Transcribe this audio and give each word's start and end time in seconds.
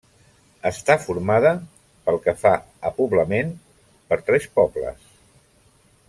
Està 0.69 0.95
formada, 1.03 1.51
pel 2.07 2.17
que 2.23 2.33
fa 2.45 2.53
a 2.91 2.93
poblament, 3.01 3.51
per 4.13 4.19
tres 4.31 4.49
pobles: 4.61 5.13